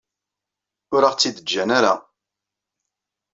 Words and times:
Ur 0.95 1.01
aɣ-tt-id-ǧǧan 1.03 1.69
ara. 1.77 1.93